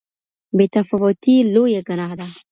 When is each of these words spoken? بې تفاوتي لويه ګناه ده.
بې 0.55 0.65
تفاوتي 0.75 1.35
لويه 1.53 1.81
ګناه 1.89 2.13
ده. 2.19 2.27